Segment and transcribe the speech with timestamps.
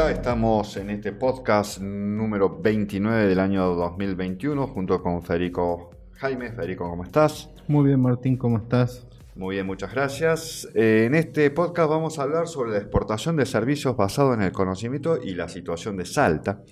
[0.00, 6.52] Hola, estamos en este podcast número 29 del año 2021 junto con Federico Jaime.
[6.52, 7.50] Federico, ¿cómo estás?
[7.66, 9.08] Muy bien, Martín, ¿cómo estás?
[9.34, 10.68] Muy bien, muchas gracias.
[10.76, 14.52] Eh, en este podcast vamos a hablar sobre la exportación de servicios basados en el
[14.52, 16.62] conocimiento y la situación de Salta.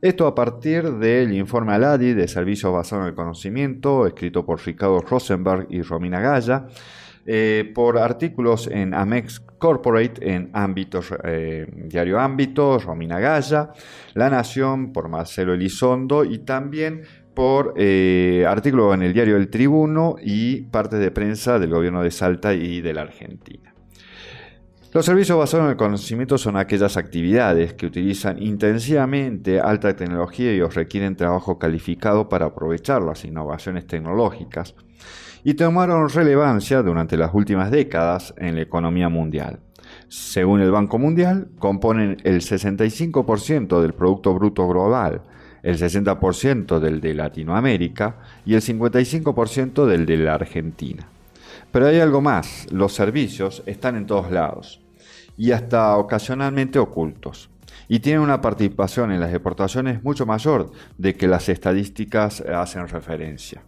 [0.00, 5.00] Esto a partir del informe Aladi de servicios basados en el conocimiento, escrito por Ricardo
[5.00, 6.68] Rosenberg y Romina Gaya
[7.30, 13.74] eh, por artículos en Amex Corporate, en ámbitos, eh, Diario Ámbito, Romina Gaya,
[14.14, 17.02] La Nación, por Marcelo Elizondo y también
[17.34, 22.54] por eh, en el diario El Tribuno y partes de prensa del gobierno de Salta
[22.54, 23.74] y de la Argentina.
[24.94, 30.62] Los servicios basados en el conocimiento son aquellas actividades que utilizan intensivamente alta tecnología y
[30.62, 34.74] os requieren trabajo calificado para aprovechar las innovaciones tecnológicas
[35.44, 39.60] y tomaron relevancia durante las últimas décadas en la economía mundial.
[40.08, 45.20] Según el Banco Mundial, componen el 65% del Producto Bruto Global,
[45.62, 48.16] el 60% del de Latinoamérica
[48.46, 51.08] y el 55% del de la Argentina.
[51.70, 54.80] Pero hay algo más, los servicios están en todos lados
[55.36, 57.50] y hasta ocasionalmente ocultos
[57.88, 63.62] y tienen una participación en las exportaciones mucho mayor de que las estadísticas hacen referencia.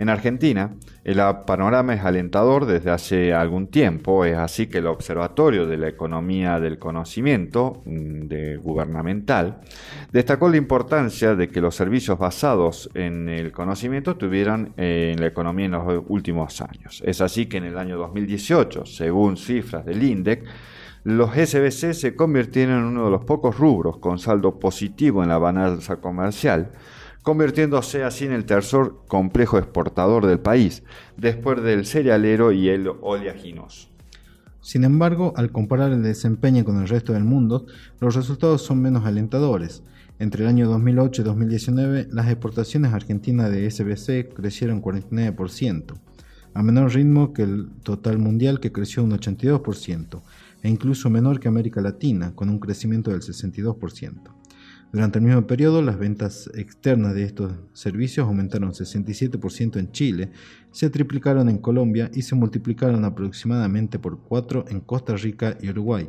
[0.00, 5.66] En Argentina, el panorama es alentador desde hace algún tiempo, es así que el Observatorio
[5.66, 9.60] de la Economía del Conocimiento mm, gubernamental
[10.10, 15.26] destacó la importancia de que los servicios basados en el conocimiento tuvieran eh, en la
[15.26, 17.02] economía en los últimos años.
[17.04, 20.46] Es así que en el año 2018, según cifras del INDEC,
[21.04, 25.36] los SBC se convirtieron en uno de los pocos rubros con saldo positivo en la
[25.36, 26.72] balanza comercial,
[27.22, 30.82] convirtiéndose así en el tercer complejo exportador del país,
[31.16, 33.88] después del cerealero y el oleaginoso.
[34.62, 37.66] Sin embargo, al comparar el desempeño con el resto del mundo,
[37.98, 39.82] los resultados son menos alentadores.
[40.18, 45.94] Entre el año 2008 y 2019, las exportaciones argentinas de SBC crecieron 49%,
[46.52, 50.22] a menor ritmo que el total mundial que creció un 82%,
[50.62, 54.39] e incluso menor que América Latina, con un crecimiento del 62%.
[54.92, 60.32] Durante el mismo periodo, las ventas externas de estos servicios aumentaron 67% en Chile,
[60.72, 66.08] se triplicaron en Colombia y se multiplicaron aproximadamente por 4 en Costa Rica y Uruguay.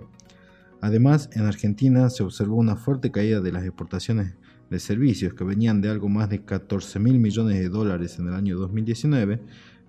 [0.82, 4.34] Además, en Argentina se observó una fuerte caída de las exportaciones
[4.72, 8.34] de servicios que venían de algo más de 14 mil millones de dólares en el
[8.34, 9.42] año 2019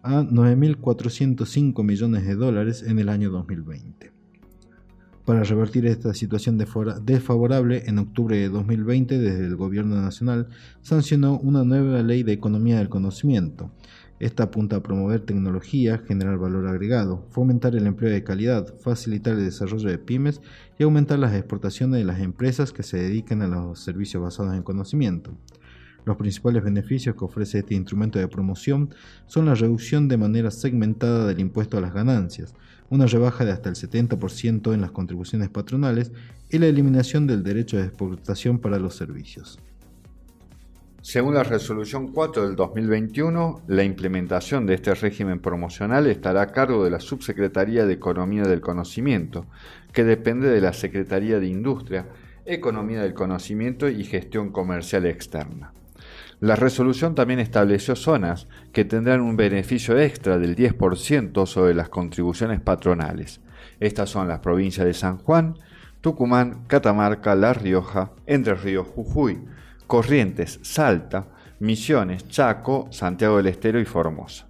[0.03, 4.22] a 9.405 millones de dólares en el año 2020.
[5.25, 10.49] Para revertir esta situación desfavorable, en octubre de 2020, desde el Gobierno Nacional,
[10.81, 13.71] sancionó una nueva ley de economía del conocimiento.
[14.19, 19.45] Esta apunta a promover tecnología, generar valor agregado, fomentar el empleo de calidad, facilitar el
[19.45, 20.41] desarrollo de pymes
[20.77, 24.65] y aumentar las exportaciones de las empresas que se dediquen a los servicios basados en
[24.65, 25.31] conocimiento.
[26.05, 28.95] Los principales beneficios que ofrece este instrumento de promoción
[29.27, 32.55] son la reducción de manera segmentada del impuesto a las ganancias,
[32.91, 36.13] una rebaja de hasta el 70% en las contribuciones patronales
[36.51, 39.59] y la eliminación del derecho de exportación para los servicios.
[41.01, 46.85] Según la resolución 4 del 2021, la implementación de este régimen promocional estará a cargo
[46.85, 49.47] de la Subsecretaría de Economía del Conocimiento,
[49.93, 52.07] que depende de la Secretaría de Industria,
[52.45, 55.73] Economía del Conocimiento y Gestión Comercial Externa.
[56.43, 62.61] La resolución también estableció zonas que tendrán un beneficio extra del 10% sobre las contribuciones
[62.61, 63.41] patronales.
[63.79, 65.61] Estas son las provincias de San Juan,
[66.01, 69.45] Tucumán, Catamarca, La Rioja, Entre Ríos, Jujuy,
[69.87, 71.29] Corrientes, Salta,
[71.61, 74.49] Misiones, Chaco, Santiago del Estero y Formosa.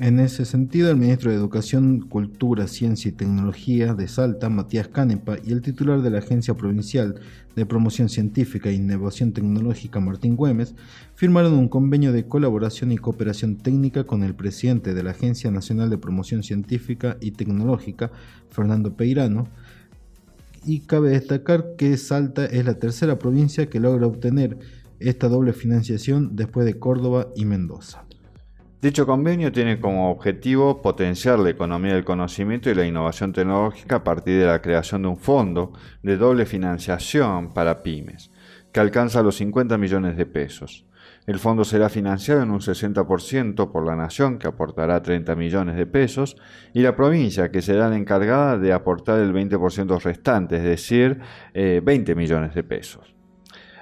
[0.00, 5.38] En ese sentido, el ministro de Educación, Cultura, Ciencia y Tecnología de Salta, Matías Canepa,
[5.44, 7.16] y el titular de la Agencia Provincial
[7.56, 10.76] de Promoción Científica e Innovación Tecnológica, Martín Güemes,
[11.16, 15.90] firmaron un convenio de colaboración y cooperación técnica con el presidente de la Agencia Nacional
[15.90, 18.12] de Promoción Científica y Tecnológica,
[18.50, 19.48] Fernando Peirano,
[20.64, 24.58] y cabe destacar que Salta es la tercera provincia que logra obtener
[25.00, 28.04] esta doble financiación después de Córdoba y Mendoza.
[28.80, 34.04] Dicho convenio tiene como objetivo potenciar la economía del conocimiento y la innovación tecnológica a
[34.04, 35.72] partir de la creación de un fondo
[36.04, 38.30] de doble financiación para pymes,
[38.70, 40.86] que alcanza los 50 millones de pesos.
[41.26, 45.86] El fondo será financiado en un 60% por la nación, que aportará 30 millones de
[45.86, 46.36] pesos,
[46.72, 51.18] y la provincia, que será la encargada de aportar el 20% restante, es decir,
[51.52, 53.17] 20 eh, millones de pesos.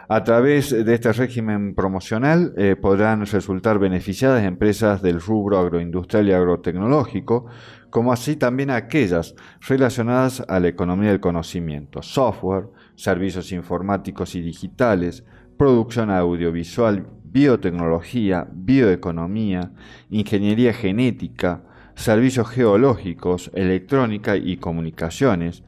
[0.08, 6.32] A través de este régimen promocional eh, podrán resultar beneficiadas empresas del rubro agroindustrial y
[6.32, 7.46] agrotecnológico
[7.90, 9.34] como así también aquellas
[9.66, 15.24] relacionadas a la economía del conocimiento, software, servicios informáticos y digitales,
[15.56, 19.72] producción audiovisual, biotecnología, bioeconomía,
[20.10, 21.62] ingeniería genética,
[21.96, 25.64] servicios geológicos, electrónica y comunicaciones,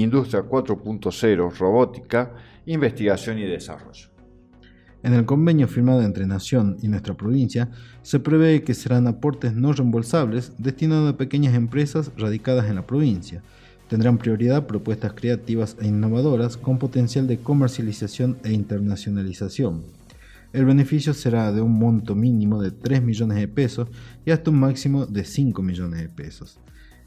[0.00, 2.32] industria 4.0, robótica,
[2.66, 4.12] investigación y desarrollo.
[5.02, 7.70] En el convenio firmado entre Nación y nuestra provincia,
[8.02, 13.42] se prevé que serán aportes no reembolsables destinados a pequeñas empresas radicadas en la provincia.
[13.88, 19.82] Tendrán prioridad propuestas creativas e innovadoras con potencial de comercialización e internacionalización.
[20.52, 23.88] El beneficio será de un monto mínimo de 3 millones de pesos
[24.24, 26.60] y hasta un máximo de 5 millones de pesos.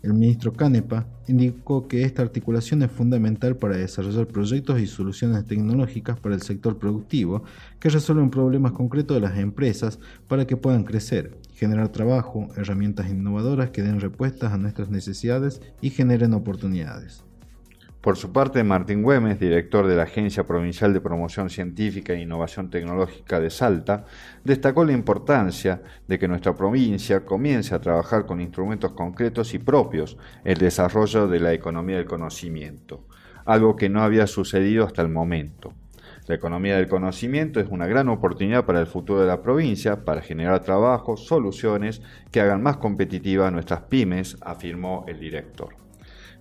[0.05, 6.19] El ministro Canepa indicó que esta articulación es fundamental para desarrollar proyectos y soluciones tecnológicas
[6.19, 7.43] para el sector productivo
[7.79, 9.97] que resuelven problemas concretos de las empresas
[10.27, 15.89] para que puedan crecer, generar trabajo, herramientas innovadoras que den respuestas a nuestras necesidades y
[15.89, 17.24] generen oportunidades.
[18.05, 22.69] Por su parte, Martín Güemes, director de la Agencia Provincial de Promoción Científica e Innovación
[22.69, 24.05] Tecnológica de Salta,
[24.43, 30.17] destacó la importancia de que nuestra provincia comience a trabajar con instrumentos concretos y propios
[30.43, 33.07] el desarrollo de la economía del conocimiento,
[33.43, 35.73] algo que no había sucedido hasta el momento.
[36.27, 40.21] La economía del conocimiento es una gran oportunidad para el futuro de la provincia, para
[40.21, 45.84] generar trabajo, soluciones que hagan más competitivas nuestras pymes, afirmó el director.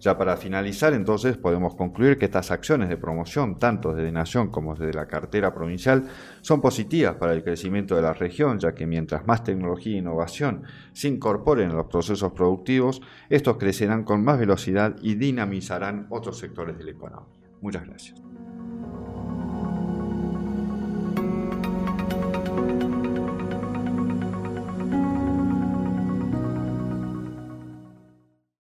[0.04, 4.74] Ya para finalizar, entonces, podemos concluir que estas acciones de promoción, tanto desde Nación como
[4.74, 6.04] desde la cartera provincial,
[6.42, 10.64] son positivas para el crecimiento de la región, ya que mientras más tecnología e innovación
[10.92, 16.76] se incorporen en los procesos productivos, estos crecerán con más velocidad y dinamizarán otros sectores
[16.76, 17.32] de la economía.
[17.62, 18.22] Muchas gracias.